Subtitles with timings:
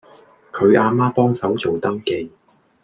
[0.51, 2.31] 佢阿媽幫手做登記